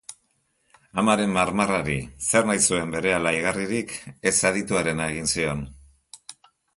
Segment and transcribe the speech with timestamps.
[1.01, 1.97] Amaren marmarrari,
[2.31, 3.93] zer nahi zuen berehala igarririk,
[4.31, 5.63] ez adituarena egin zion.